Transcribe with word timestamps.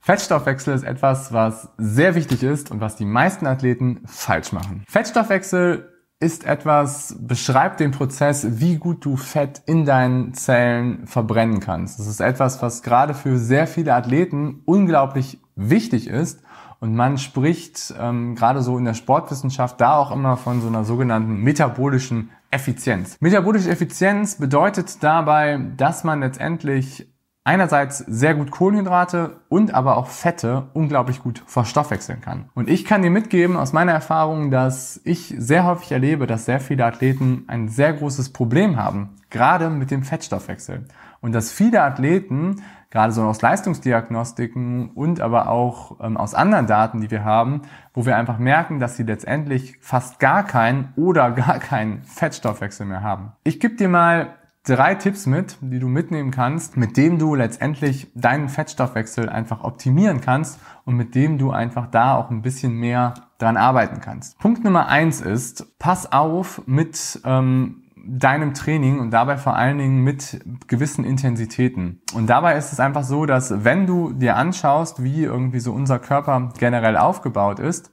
Fettstoffwechsel 0.00 0.74
ist 0.74 0.84
etwas, 0.84 1.32
was 1.32 1.68
sehr 1.76 2.14
wichtig 2.14 2.42
ist 2.42 2.70
und 2.70 2.80
was 2.80 2.96
die 2.96 3.04
meisten 3.04 3.46
Athleten 3.46 4.00
falsch 4.06 4.52
machen. 4.52 4.84
Fettstoffwechsel 4.88 5.92
ist 6.20 6.44
etwas, 6.44 7.16
beschreibt 7.20 7.78
den 7.78 7.92
Prozess, 7.92 8.60
wie 8.60 8.76
gut 8.76 9.04
du 9.04 9.16
Fett 9.16 9.62
in 9.66 9.84
deinen 9.84 10.34
Zellen 10.34 11.06
verbrennen 11.06 11.60
kannst. 11.60 11.98
Das 11.98 12.06
ist 12.08 12.20
etwas, 12.20 12.60
was 12.60 12.82
gerade 12.82 13.14
für 13.14 13.38
sehr 13.38 13.66
viele 13.66 13.94
Athleten 13.94 14.62
unglaublich 14.64 15.38
wichtig 15.54 16.08
ist. 16.08 16.42
Und 16.80 16.94
man 16.94 17.18
spricht 17.18 17.94
ähm, 17.98 18.34
gerade 18.34 18.62
so 18.62 18.78
in 18.78 18.84
der 18.84 18.94
Sportwissenschaft 18.94 19.80
da 19.80 19.96
auch 19.96 20.12
immer 20.12 20.36
von 20.36 20.60
so 20.60 20.68
einer 20.68 20.84
sogenannten 20.84 21.42
metabolischen 21.42 22.30
Effizienz. 22.50 23.16
Metabolische 23.20 23.70
Effizienz 23.70 24.36
bedeutet 24.36 25.02
dabei, 25.02 25.60
dass 25.76 26.04
man 26.04 26.20
letztendlich 26.20 27.12
einerseits 27.48 27.96
sehr 28.00 28.34
gut 28.34 28.50
Kohlenhydrate 28.50 29.40
und 29.48 29.72
aber 29.72 29.96
auch 29.96 30.08
Fette 30.08 30.68
unglaublich 30.74 31.22
gut 31.22 31.42
verstoffwechseln 31.46 32.20
kann. 32.20 32.50
Und 32.54 32.68
ich 32.68 32.84
kann 32.84 33.00
dir 33.00 33.08
mitgeben 33.08 33.56
aus 33.56 33.72
meiner 33.72 33.92
Erfahrung, 33.92 34.50
dass 34.50 35.00
ich 35.04 35.34
sehr 35.38 35.64
häufig 35.64 35.90
erlebe, 35.90 36.26
dass 36.26 36.44
sehr 36.44 36.60
viele 36.60 36.84
Athleten 36.84 37.44
ein 37.46 37.68
sehr 37.68 37.94
großes 37.94 38.34
Problem 38.34 38.76
haben, 38.76 39.16
gerade 39.30 39.70
mit 39.70 39.90
dem 39.90 40.02
Fettstoffwechsel. 40.02 40.84
Und 41.22 41.32
dass 41.32 41.50
viele 41.50 41.82
Athleten, 41.82 42.56
gerade 42.90 43.14
so 43.14 43.22
aus 43.22 43.40
Leistungsdiagnostiken 43.40 44.90
und 44.90 45.22
aber 45.22 45.48
auch 45.48 46.00
ähm, 46.02 46.18
aus 46.18 46.34
anderen 46.34 46.66
Daten, 46.66 47.00
die 47.00 47.10
wir 47.10 47.24
haben, 47.24 47.62
wo 47.94 48.04
wir 48.04 48.18
einfach 48.18 48.38
merken, 48.38 48.78
dass 48.78 48.96
sie 48.96 49.04
letztendlich 49.04 49.78
fast 49.80 50.18
gar 50.18 50.44
keinen 50.44 50.92
oder 50.96 51.30
gar 51.30 51.60
keinen 51.60 52.02
Fettstoffwechsel 52.02 52.84
mehr 52.84 53.02
haben. 53.02 53.32
Ich 53.42 53.58
gebe 53.58 53.74
dir 53.74 53.88
mal 53.88 54.34
drei 54.68 54.94
Tipps 54.94 55.26
mit, 55.26 55.56
die 55.60 55.78
du 55.78 55.88
mitnehmen 55.88 56.30
kannst, 56.30 56.76
mit 56.76 56.96
dem 56.96 57.18
du 57.18 57.34
letztendlich 57.34 58.08
deinen 58.14 58.48
Fettstoffwechsel 58.48 59.28
einfach 59.28 59.64
optimieren 59.64 60.20
kannst 60.20 60.60
und 60.84 60.96
mit 60.96 61.14
dem 61.14 61.38
du 61.38 61.50
einfach 61.50 61.86
da 61.86 62.16
auch 62.16 62.30
ein 62.30 62.42
bisschen 62.42 62.74
mehr 62.74 63.14
dran 63.38 63.56
arbeiten 63.56 64.00
kannst. 64.00 64.38
Punkt 64.38 64.64
Nummer 64.64 64.88
eins 64.88 65.20
ist, 65.20 65.78
pass 65.78 66.12
auf 66.12 66.62
mit 66.66 67.20
ähm, 67.24 67.82
deinem 68.06 68.54
Training 68.54 69.00
und 69.00 69.10
dabei 69.10 69.36
vor 69.36 69.56
allen 69.56 69.78
Dingen 69.78 70.02
mit 70.02 70.40
gewissen 70.66 71.04
Intensitäten. 71.04 72.00
Und 72.14 72.28
dabei 72.28 72.56
ist 72.56 72.72
es 72.72 72.80
einfach 72.80 73.04
so, 73.04 73.26
dass 73.26 73.64
wenn 73.64 73.86
du 73.86 74.12
dir 74.12 74.36
anschaust, 74.36 75.02
wie 75.02 75.24
irgendwie 75.24 75.60
so 75.60 75.72
unser 75.72 75.98
Körper 75.98 76.50
generell 76.58 76.96
aufgebaut 76.96 77.58
ist, 77.58 77.90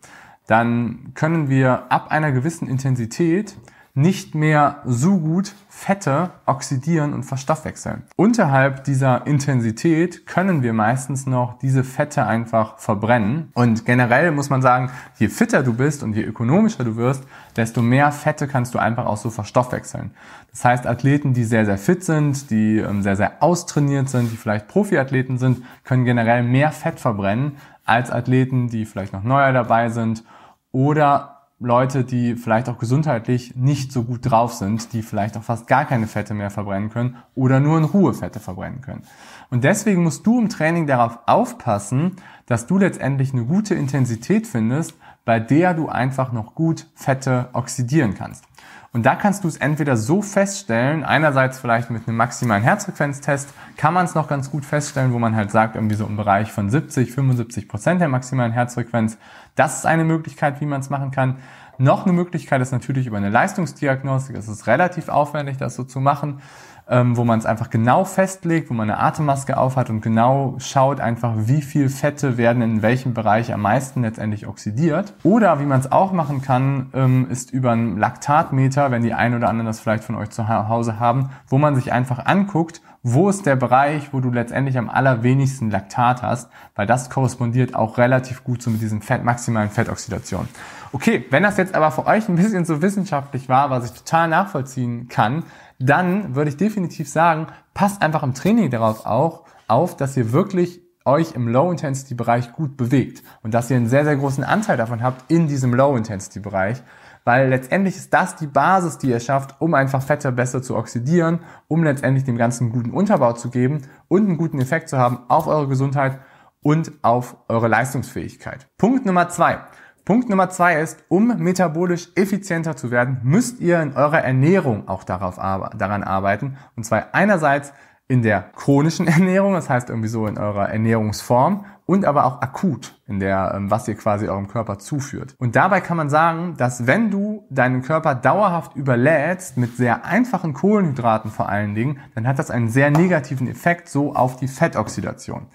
dann 0.47 1.11
können 1.15 1.49
wir 1.49 1.91
ab 1.91 2.11
einer 2.11 2.31
gewissen 2.31 2.67
Intensität 2.67 3.57
nicht 3.95 4.35
mehr 4.35 4.81
so 4.85 5.17
gut 5.17 5.55
Fette 5.69 6.31
oxidieren 6.45 7.13
und 7.13 7.23
verstoffwechseln. 7.23 8.03
Unterhalb 8.17 8.83
dieser 8.83 9.25
Intensität 9.25 10.25
können 10.25 10.61
wir 10.63 10.73
meistens 10.73 11.25
noch 11.25 11.57
diese 11.59 11.85
Fette 11.85 12.25
einfach 12.25 12.77
verbrennen. 12.77 13.51
Und 13.53 13.85
generell 13.85 14.31
muss 14.31 14.49
man 14.49 14.61
sagen, 14.61 14.91
je 15.17 15.29
fitter 15.29 15.63
du 15.63 15.73
bist 15.73 16.03
und 16.03 16.13
je 16.13 16.23
ökonomischer 16.23 16.83
du 16.83 16.97
wirst, 16.97 17.23
desto 17.55 17.81
mehr 17.81 18.11
Fette 18.11 18.47
kannst 18.49 18.73
du 18.73 18.79
einfach 18.79 19.05
auch 19.05 19.17
so 19.17 19.29
verstoffwechseln. 19.29 20.11
Das 20.51 20.65
heißt, 20.65 20.87
Athleten, 20.87 21.33
die 21.33 21.45
sehr, 21.45 21.65
sehr 21.65 21.77
fit 21.77 22.03
sind, 22.03 22.49
die 22.51 22.79
ähm, 22.79 23.01
sehr, 23.01 23.15
sehr 23.15 23.41
austrainiert 23.41 24.09
sind, 24.09 24.29
die 24.29 24.37
vielleicht 24.37 24.67
Profiathleten 24.67 25.37
sind, 25.37 25.63
können 25.85 26.03
generell 26.03 26.43
mehr 26.43 26.71
Fett 26.71 26.99
verbrennen 26.99 27.53
als 27.85 28.11
Athleten, 28.11 28.67
die 28.67 28.85
vielleicht 28.85 29.13
noch 29.13 29.23
neuer 29.23 29.53
dabei 29.53 29.89
sind 29.89 30.23
oder 30.71 31.34
Leute, 31.59 32.03
die 32.03 32.35
vielleicht 32.35 32.67
auch 32.67 32.77
gesundheitlich 32.77 33.55
nicht 33.55 33.93
so 33.93 34.03
gut 34.03 34.29
drauf 34.29 34.53
sind, 34.53 34.91
die 34.91 35.01
vielleicht 35.01 35.37
auch 35.37 35.43
fast 35.43 35.67
gar 35.67 35.85
keine 35.85 36.05
Fette 36.05 36.33
mehr 36.33 36.51
verbrennen 36.51 36.89
können 36.89 37.15
oder 37.33 37.61
nur 37.61 37.77
in 37.77 37.85
Ruhe 37.85 38.13
Fette 38.13 38.41
verbrennen 38.41 38.81
können. 38.81 39.03
Und 39.49 39.63
deswegen 39.63 40.03
musst 40.03 40.27
du 40.27 40.39
im 40.39 40.49
Training 40.49 40.85
darauf 40.85 41.19
aufpassen, 41.27 42.17
dass 42.45 42.67
du 42.67 42.77
letztendlich 42.77 43.31
eine 43.31 43.45
gute 43.45 43.73
Intensität 43.73 44.47
findest, 44.47 44.95
bei 45.25 45.39
der 45.39 45.73
du 45.73 45.89
einfach 45.89 46.31
noch 46.31 46.55
gut 46.55 46.85
Fette 46.95 47.49
oxidieren 47.53 48.13
kannst. 48.13 48.45
Und 48.93 49.05
da 49.05 49.15
kannst 49.15 49.43
du 49.43 49.49
es 49.49 49.57
entweder 49.57 49.97
so 49.97 50.21
feststellen, 50.21 51.03
einerseits 51.03 51.59
vielleicht 51.59 51.89
mit 51.89 52.07
einem 52.07 52.15
maximalen 52.15 52.63
Herzfrequenztest, 52.63 53.49
kann 53.75 53.93
man 53.93 54.05
es 54.05 54.15
noch 54.15 54.29
ganz 54.29 54.49
gut 54.49 54.63
feststellen, 54.63 55.11
wo 55.11 55.19
man 55.19 55.35
halt 55.35 55.51
sagt, 55.51 55.75
irgendwie 55.75 55.95
so 55.95 56.05
im 56.05 56.15
Bereich 56.15 56.49
von 56.53 56.69
70, 56.69 57.11
75 57.11 57.67
Prozent 57.67 57.99
der 57.99 58.07
maximalen 58.07 58.53
Herzfrequenz. 58.53 59.17
Das 59.55 59.79
ist 59.79 59.85
eine 59.85 60.05
Möglichkeit, 60.05 60.61
wie 60.61 60.65
man 60.65 60.79
es 60.79 60.89
machen 60.89 61.11
kann. 61.11 61.39
Noch 61.77 62.05
eine 62.05 62.13
Möglichkeit 62.13 62.61
ist 62.61 62.71
natürlich 62.71 63.07
über 63.07 63.17
eine 63.17 63.29
Leistungsdiagnostik. 63.29 64.37
Es 64.37 64.47
ist 64.47 64.65
relativ 64.65 65.09
aufwendig, 65.09 65.57
das 65.57 65.75
so 65.75 65.83
zu 65.83 65.99
machen 65.99 66.39
ähm, 66.87 67.17
wo 67.17 67.23
man 67.23 67.39
es 67.39 67.45
einfach 67.45 67.69
genau 67.69 68.05
festlegt, 68.05 68.69
wo 68.69 68.73
man 68.73 68.89
eine 68.89 68.99
Atemmaske 68.99 69.57
aufhat 69.57 69.89
und 69.89 70.01
genau 70.01 70.55
schaut 70.59 70.99
einfach, 70.99 71.33
wie 71.35 71.61
viel 71.61 71.89
Fette 71.89 72.37
werden 72.37 72.61
in 72.61 72.81
welchem 72.81 73.13
Bereich 73.13 73.53
am 73.53 73.61
meisten 73.61 74.03
letztendlich 74.03 74.47
oxidiert. 74.47 75.13
Oder 75.23 75.59
wie 75.59 75.65
man 75.65 75.79
es 75.79 75.91
auch 75.91 76.11
machen 76.11 76.41
kann, 76.41 76.89
ähm, 76.93 77.27
ist 77.29 77.51
über 77.51 77.71
einen 77.71 77.97
Laktatmeter, 77.97 78.91
wenn 78.91 79.01
die 79.01 79.13
ein 79.13 79.35
oder 79.35 79.49
anderen 79.49 79.65
das 79.65 79.79
vielleicht 79.79 80.03
von 80.03 80.15
euch 80.15 80.29
zu 80.29 80.47
Hause 80.47 80.99
haben, 80.99 81.29
wo 81.47 81.57
man 81.57 81.75
sich 81.75 81.91
einfach 81.91 82.25
anguckt, 82.25 82.81
wo 83.07 83.29
ist 83.29 83.45
der 83.45 83.55
Bereich, 83.55 84.13
wo 84.13 84.19
du 84.19 84.31
letztendlich 84.31 84.79
am 84.79 84.89
allerwenigsten 84.89 85.69
Laktat 85.69 86.23
hast, 86.23 86.49
weil 86.73 86.87
das 86.87 87.11
korrespondiert 87.11 87.75
auch 87.75 87.99
relativ 87.99 88.43
gut 88.43 88.63
so 88.63 88.71
mit 88.71 88.81
diesem 88.81 89.01
Fett, 89.01 89.23
maximalen 89.23 89.69
Fettoxidation. 89.69 90.47
Okay, 90.91 91.23
wenn 91.29 91.43
das 91.43 91.57
jetzt 91.57 91.75
aber 91.75 91.91
für 91.91 92.07
euch 92.07 92.27
ein 92.27 92.35
bisschen 92.35 92.65
so 92.65 92.81
wissenschaftlich 92.81 93.47
war, 93.47 93.69
was 93.69 93.85
ich 93.85 93.91
total 93.91 94.27
nachvollziehen 94.27 95.07
kann, 95.07 95.43
dann 95.79 96.35
würde 96.35 96.49
ich 96.49 96.57
definitiv 96.57 97.09
sagen, 97.09 97.47
passt 97.73 98.01
einfach 98.01 98.23
im 98.23 98.33
Training 98.33 98.69
darauf 98.69 99.05
auch 99.05 99.43
auf, 99.67 99.97
dass 99.97 100.15
ihr 100.15 100.31
wirklich 100.31 100.81
euch 101.05 101.33
im 101.33 101.47
Low-Intensity-Bereich 101.47 102.53
gut 102.53 102.77
bewegt 102.77 103.23
und 103.43 103.53
dass 103.53 103.69
ihr 103.69 103.77
einen 103.77 103.87
sehr, 103.87 104.05
sehr 104.05 104.15
großen 104.15 104.43
Anteil 104.43 104.75
davon 104.75 105.03
habt 105.03 105.29
in 105.31 105.47
diesem 105.47 105.73
Low-Intensity-Bereich, 105.73 106.81
weil 107.23 107.49
letztendlich 107.49 107.95
ist 107.95 108.13
das 108.13 108.35
die 108.35 108.47
Basis, 108.47 108.97
die 108.97 109.09
ihr 109.09 109.19
schafft, 109.19 109.61
um 109.61 109.75
einfach 109.75 110.01
Fette 110.01 110.31
besser 110.31 110.63
zu 110.63 110.75
oxidieren, 110.75 111.39
um 111.67 111.83
letztendlich 111.83 112.23
dem 112.23 112.37
Ganzen 112.37 112.65
einen 112.65 112.73
guten 112.73 112.91
Unterbau 112.91 113.33
zu 113.33 113.49
geben 113.49 113.83
und 114.07 114.25
einen 114.25 114.37
guten 114.37 114.59
Effekt 114.59 114.89
zu 114.89 114.97
haben 114.97 115.19
auf 115.27 115.45
eure 115.47 115.67
Gesundheit 115.67 116.19
und 116.61 116.91
auf 117.03 117.37
eure 117.47 117.67
Leistungsfähigkeit. 117.67 118.67
Punkt 118.77 119.05
Nummer 119.05 119.29
zwei. 119.29 119.59
Punkt 120.05 120.29
Nummer 120.29 120.49
zwei 120.51 120.79
ist, 120.79 121.03
um 121.09 121.35
metabolisch 121.39 122.09
effizienter 122.15 122.75
zu 122.75 122.91
werden, 122.91 123.19
müsst 123.23 123.59
ihr 123.59 123.81
in 123.81 123.93
eurer 123.93 124.19
Ernährung 124.21 124.87
auch 124.87 125.03
darauf, 125.03 125.37
daran 125.37 126.03
arbeiten. 126.03 126.57
Und 126.75 126.83
zwar 126.83 127.07
einerseits 127.13 127.73
in 128.07 128.21
der 128.21 128.51
chronischen 128.55 129.07
Ernährung, 129.07 129.53
das 129.53 129.67
heißt 129.67 129.89
irgendwie 129.89 130.07
so 130.09 130.27
in 130.27 130.37
eurer 130.37 130.69
Ernährungsform 130.69 131.65
und 131.87 132.05
aber 132.05 132.25
auch 132.25 132.41
akut 132.41 132.93
in 133.07 133.19
der, 133.19 133.53
ähm, 133.55 133.71
was 133.71 133.87
ihr 133.87 133.95
quasi 133.95 134.27
eurem 134.27 134.47
Körper 134.47 134.77
zuführt. 134.77 135.35
Und 135.39 135.55
dabei 135.55 135.81
kann 135.81 135.97
man 135.97 136.09
sagen, 136.09 136.55
dass 136.57 136.85
wenn 136.85 137.09
du 137.09 137.45
deinen 137.49 137.81
Körper 137.81 138.13
dauerhaft 138.13 138.75
überlädst 138.75 139.57
mit 139.57 139.75
sehr 139.75 140.05
einfachen 140.05 140.53
Kohlenhydraten 140.53 141.31
vor 141.31 141.49
allen 141.49 141.73
Dingen, 141.73 141.99
dann 142.13 142.27
hat 142.27 142.37
das 142.37 142.51
einen 142.51 142.69
sehr 142.69 142.91
negativen 142.91 143.47
Effekt 143.47 143.89
so 143.89 144.15
auf 144.15 144.35
die 144.37 144.47
Fettoxidation. 144.47 145.47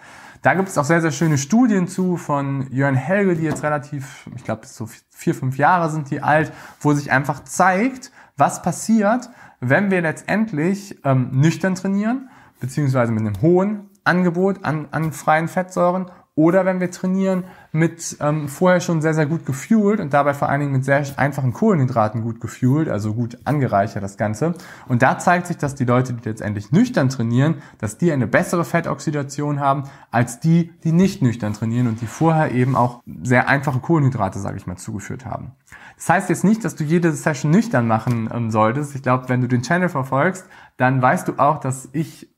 Da 0.42 0.54
gibt 0.54 0.68
es 0.68 0.78
auch 0.78 0.84
sehr, 0.84 1.02
sehr 1.02 1.10
schöne 1.10 1.36
Studien 1.36 1.86
zu 1.86 2.16
von 2.16 2.66
Jörn 2.70 2.94
Helge, 2.94 3.36
die 3.36 3.42
jetzt 3.42 3.62
relativ, 3.62 4.26
ich 4.34 4.44
glaube, 4.44 4.66
so 4.66 4.88
vier, 5.10 5.34
fünf 5.34 5.58
Jahre 5.58 5.90
sind 5.90 6.10
die 6.10 6.22
alt, 6.22 6.52
wo 6.80 6.94
sich 6.94 7.12
einfach 7.12 7.44
zeigt, 7.44 8.10
was 8.38 8.62
passiert, 8.62 9.28
wenn 9.60 9.90
wir 9.90 10.00
letztendlich 10.00 10.98
ähm, 11.04 11.28
nüchtern 11.32 11.74
trainieren, 11.74 12.30
beziehungsweise 12.58 13.12
mit 13.12 13.26
einem 13.26 13.42
hohen 13.42 13.90
Angebot 14.04 14.64
an, 14.64 14.88
an 14.92 15.12
freien 15.12 15.48
Fettsäuren 15.48 16.10
oder 16.34 16.64
wenn 16.64 16.80
wir 16.80 16.90
trainieren 16.90 17.44
mit 17.72 18.16
ähm, 18.20 18.48
vorher 18.48 18.80
schon 18.80 19.02
sehr, 19.02 19.14
sehr 19.14 19.26
gut 19.26 19.44
gefuelt 19.44 20.00
und 20.00 20.14
dabei 20.14 20.32
vor 20.32 20.48
allen 20.48 20.60
Dingen 20.60 20.72
mit 20.72 20.84
sehr 20.84 21.04
einfachen 21.16 21.52
Kohlenhydraten 21.52 22.22
gut 22.22 22.40
gefuelt, 22.40 22.88
also 22.88 23.14
gut 23.14 23.38
angereichert 23.44 24.02
das 24.02 24.16
Ganze. 24.16 24.54
Und 24.88 25.02
da 25.02 25.18
zeigt 25.18 25.48
sich, 25.48 25.56
dass 25.56 25.74
die 25.74 25.84
Leute, 25.84 26.12
die 26.14 26.28
letztendlich 26.28 26.72
nüchtern 26.72 27.08
trainieren, 27.08 27.56
dass 27.78 27.98
die 27.98 28.12
eine 28.12 28.26
bessere 28.26 28.64
Fettoxidation 28.64 29.60
haben 29.60 29.84
als 30.10 30.40
die, 30.40 30.72
die 30.84 30.92
nicht 30.92 31.20
nüchtern 31.20 31.52
trainieren 31.52 31.88
und 31.88 32.00
die 32.00 32.06
vorher 32.06 32.52
eben 32.52 32.76
auch 32.76 33.02
sehr 33.22 33.48
einfache 33.48 33.80
Kohlenhydrate, 33.80 34.38
sage 34.38 34.56
ich 34.56 34.66
mal, 34.66 34.76
zugeführt 34.76 35.26
haben. 35.26 35.52
Das 35.96 36.08
heißt 36.08 36.30
jetzt 36.30 36.44
nicht, 36.44 36.64
dass 36.64 36.76
du 36.76 36.84
jede 36.84 37.12
Session 37.12 37.50
nüchtern 37.50 37.86
machen 37.86 38.30
ähm, 38.32 38.50
solltest. 38.50 38.94
Ich 38.94 39.02
glaube, 39.02 39.28
wenn 39.28 39.42
du 39.42 39.48
den 39.48 39.62
Channel 39.62 39.88
verfolgst, 39.88 40.46
dann 40.76 41.02
weißt 41.02 41.28
du 41.28 41.34
auch, 41.38 41.58
dass 41.58 41.90
ich 41.92 42.30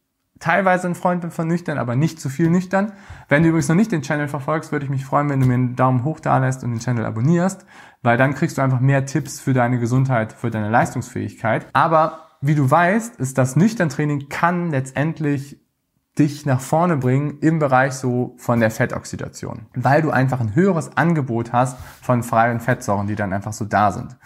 teilweise 0.43 0.89
ein 0.89 0.94
Freund 0.94 1.21
bin 1.21 1.31
von 1.31 1.47
nüchtern, 1.47 1.79
aber 1.79 1.94
nicht 1.94 2.21
zu 2.21 2.29
viel 2.29 2.50
nüchtern. 2.50 2.93
Wenn 3.29 3.43
du 3.43 3.49
übrigens 3.50 3.69
noch 3.69 3.77
nicht 3.77 3.93
den 3.93 4.03
Channel 4.03 4.29
verfolgst, 4.29 4.73
würde 4.73 4.85
ich 4.85 4.91
mich 4.91 5.05
freuen, 5.05 5.31
wenn 5.31 5.41
du 5.41 5.47
mir 5.47 5.55
einen 5.55 5.77
Daumen 5.77 6.05
hoch 6.05 6.19
da 6.19 6.39
lässt 6.39 6.65
und 6.65 6.73
den 6.73 6.81
Channel 6.81 7.06
abonnierst, 7.06 7.65
weil 8.03 8.19
dann 8.19 8.35
kriegst 8.35 8.59
du 8.59 8.62
einfach 8.62 8.81
mehr 8.81 9.06
Tipps 9.06 9.41
für 9.41 9.53
deine 9.53 9.79
Gesundheit, 9.79 10.33
für 10.33 10.50
deine 10.50 10.69
Leistungsfähigkeit. 10.69 11.67
Aber 11.73 12.27
wie 12.41 12.56
du 12.56 12.69
weißt, 12.69 13.21
ist 13.21 13.39
das 13.39 13.55
Nüchtern-Training 13.55 14.29
kann 14.29 14.71
letztendlich 14.71 15.62
dich 16.19 16.44
nach 16.44 16.61
vorne 16.61 16.99
bringen 16.99 17.38
im 17.41 17.59
Bereich 17.59 17.94
so 17.94 18.35
von 18.37 18.61
der 18.61 18.70
Fettoxidation, 18.70 19.67
weil 19.75 20.03
du 20.03 20.11
einfach 20.11 20.41
ein 20.41 20.55
höheres 20.55 20.94
Angebot 20.94 21.55
hast 21.55 21.79
von 22.03 22.23
freien 22.23 22.61
Fettsäuren, 22.61 23.06
die 23.06 23.14
dann 23.14 23.32
einfach 23.32 23.55
so 23.55 23.64
da 23.64 23.93
sind. 23.93 24.17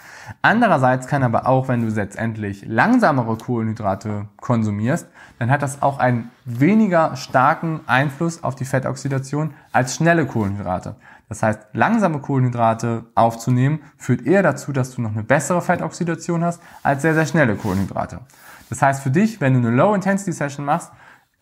Andererseits 0.43 1.07
kann 1.07 1.23
aber 1.23 1.47
auch, 1.47 1.69
wenn 1.69 1.87
du 1.87 1.95
letztendlich 1.95 2.65
langsamere 2.67 3.37
Kohlenhydrate 3.37 4.27
konsumierst, 4.41 5.07
dann 5.39 5.49
hat 5.49 5.63
das 5.63 5.81
auch 5.81 6.01
einen 6.01 6.31
weniger 6.45 7.15
starken 7.15 7.81
Einfluss 7.87 8.43
auf 8.43 8.57
die 8.57 8.65
Fettoxidation 8.65 9.55
als 9.71 9.95
schnelle 9.95 10.27
Kohlenhydrate. 10.27 10.97
Das 11.29 11.45
heißt, 11.45 11.61
langsame 11.73 12.19
Kohlenhydrate 12.19 13.05
aufzunehmen 13.15 13.81
führt 13.97 14.27
eher 14.27 14.43
dazu, 14.43 14.73
dass 14.73 14.93
du 14.93 15.03
noch 15.03 15.13
eine 15.13 15.23
bessere 15.23 15.63
Fettoxidation 15.63 16.43
hast 16.43 16.61
als 16.83 17.03
sehr, 17.03 17.15
sehr 17.15 17.27
schnelle 17.27 17.55
Kohlenhydrate. 17.55 18.21
Das 18.71 18.83
heißt 18.83 19.03
für 19.05 19.11
dich, 19.11 19.41
wenn 19.41 19.53
du 19.53 19.61
eine 19.61 19.77
Low-Intensity-Session 19.77 20.65
machst, 20.65 20.91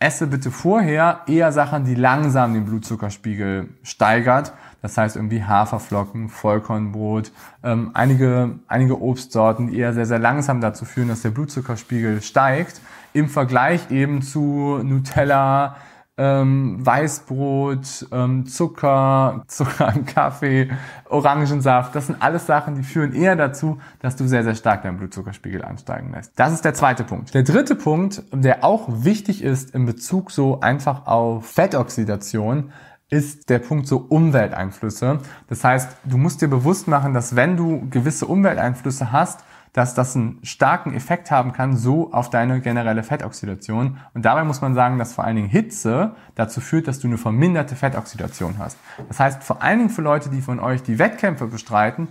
esse 0.05 0.27
bitte 0.27 0.51
vorher 0.51 1.21
eher 1.27 1.51
Sachen, 1.51 1.87
die 1.87 1.95
langsam 1.95 2.53
den 2.53 2.67
Blutzuckerspiegel 2.67 3.71
steigert. 3.83 4.53
Das 4.83 4.99
heißt 4.99 5.17
irgendwie 5.17 5.43
Haferflocken, 5.43 6.29
Vollkornbrot, 6.29 7.33
ähm, 7.63 7.91
einige, 7.95 8.59
einige 8.69 9.01
Obstsorten, 9.01 9.69
die 9.69 9.79
eher 9.79 9.95
sehr, 9.95 10.05
sehr 10.05 10.19
langsam 10.19 10.61
dazu 10.61 10.85
führen, 10.85 11.09
dass 11.09 11.23
der 11.23 11.31
Blutzuckerspiegel 11.31 12.21
steigt. 12.21 12.83
Im 13.15 13.31
Vergleich 13.31 13.91
eben 13.91 14.21
zu 14.21 14.81
Nutella, 14.83 15.77
ähm, 16.17 16.85
Weißbrot, 16.85 18.07
ähm, 18.13 18.47
Zucker, 18.47 19.45
Zucker 19.49 19.93
im 19.95 20.05
Kaffee, 20.05 20.71
Orangensaft. 21.09 21.95
Das 21.95 22.07
sind 22.07 22.23
alles 22.23 22.47
Sachen, 22.47 22.77
die 22.77 22.83
führen 22.83 23.13
eher 23.13 23.37
dazu, 23.37 23.79
dass 24.01 24.17
du 24.17 24.27
sehr, 24.29 24.45
sehr 24.45 24.55
stark 24.55 24.83
deinen 24.83 24.99
Blutzuckerspiegel 24.99 25.65
ansteigen 25.65 26.13
lässt. 26.13 26.33
Das 26.39 26.53
ist 26.53 26.65
der 26.65 26.75
zweite 26.75 27.05
Punkt. 27.05 27.35
Der 27.35 27.43
dritte 27.43 27.75
Punkt, 27.75 28.23
der 28.33 28.65
auch 28.65 28.89
wichtig 28.89 29.43
ist 29.43 29.75
in 29.75 29.87
Bezug 29.87 30.31
so 30.31 30.61
einfach 30.61 31.07
auf 31.07 31.47
Fettoxidation, 31.47 32.73
ist 33.11 33.51
der 33.51 33.59
Punkt 33.59 33.87
so 33.87 33.99
Umwelteinflüsse. 33.99 35.19
Das 35.49 35.63
heißt, 35.63 35.97
du 36.05 36.17
musst 36.17 36.43
dir 36.43 36.49
bewusst 36.49 36.89
machen, 36.89 37.15
dass 37.15 37.37
wenn 37.37 37.57
du 37.57 37.89
gewisse 37.91 38.27
Umwelteinflüsse 38.27 39.13
hast, 39.13 39.45
dass 39.75 39.93
das 39.93 40.15
einen 40.15 40.39
starken 40.45 40.95
Effekt 40.95 41.33
haben 41.33 41.53
kann, 41.53 41.77
so 41.77 42.13
auf 42.13 42.31
deine 42.31 42.61
generelle 42.61 43.03
Fettoxidation. 43.03 43.99
Und 44.15 44.25
dabei 44.25 44.45
muss 44.45 44.61
man 44.61 44.75
sagen, 44.75 44.99
dass 44.99 45.13
vor 45.13 45.25
allen 45.25 45.35
Dingen 45.35 45.49
Hitze 45.49 46.15
dazu 46.37 46.61
führt, 46.61 46.87
dass 46.87 47.01
du 47.01 47.09
eine 47.09 47.19
verminderte 47.19 47.75
Fettoxidation 47.75 48.59
hast. 48.59 48.79
Das 49.09 49.19
heißt, 49.19 49.43
vor 49.43 49.63
allen 49.63 49.79
Dingen 49.79 49.91
für 49.91 50.01
Leute, 50.01 50.31
die 50.31 50.41
von 50.41 50.61
euch 50.61 50.85
die 50.85 51.01
Wettkämpfe 51.01 51.49
bestreiten, 51.49 52.07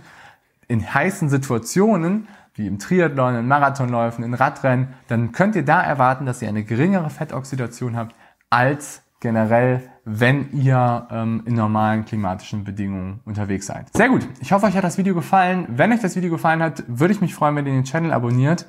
in 0.68 0.94
heißen 0.94 1.30
Situationen, 1.30 2.28
wie 2.54 2.66
im 2.66 2.78
Triathlon, 2.78 3.34
in 3.34 3.48
Marathonläufen, 3.48 4.24
in 4.24 4.34
Radrennen, 4.34 4.88
dann 5.08 5.32
könnt 5.32 5.56
ihr 5.56 5.64
da 5.64 5.82
erwarten, 5.82 6.26
dass 6.26 6.42
ihr 6.42 6.48
eine 6.48 6.64
geringere 6.64 7.08
Fettoxidation 7.08 7.96
habt 7.96 8.14
als 8.50 9.03
generell, 9.24 9.90
wenn 10.04 10.52
ihr 10.52 11.08
ähm, 11.10 11.42
in 11.46 11.54
normalen 11.54 12.04
klimatischen 12.04 12.62
Bedingungen 12.62 13.20
unterwegs 13.24 13.66
seid. 13.66 13.88
Sehr 13.96 14.10
gut. 14.10 14.28
Ich 14.40 14.52
hoffe, 14.52 14.66
euch 14.66 14.76
hat 14.76 14.84
das 14.84 14.98
Video 14.98 15.14
gefallen. 15.14 15.64
Wenn 15.70 15.92
euch 15.92 16.00
das 16.00 16.14
Video 16.14 16.30
gefallen 16.30 16.62
hat, 16.62 16.84
würde 16.86 17.14
ich 17.14 17.22
mich 17.22 17.34
freuen, 17.34 17.56
wenn 17.56 17.66
ihr 17.66 17.72
den 17.72 17.84
Channel 17.84 18.12
abonniert. 18.12 18.66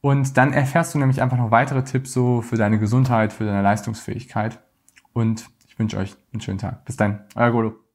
Und 0.00 0.38
dann 0.38 0.54
erfährst 0.54 0.94
du 0.94 0.98
nämlich 0.98 1.20
einfach 1.20 1.36
noch 1.36 1.50
weitere 1.50 1.84
Tipps 1.84 2.14
so 2.14 2.40
für 2.40 2.56
deine 2.56 2.78
Gesundheit, 2.78 3.34
für 3.34 3.44
deine 3.44 3.60
Leistungsfähigkeit. 3.60 4.60
Und 5.12 5.50
ich 5.66 5.78
wünsche 5.78 5.98
euch 5.98 6.16
einen 6.32 6.40
schönen 6.40 6.58
Tag. 6.58 6.86
Bis 6.86 6.96
dann. 6.96 7.26
Euer 7.36 7.50
Golo. 7.50 7.87